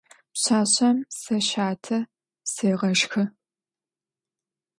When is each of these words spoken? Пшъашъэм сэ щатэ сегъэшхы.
Пшъашъэм 0.33 0.97
сэ 1.19 1.37
щатэ 1.47 1.97
сегъэшхы. 2.53 3.23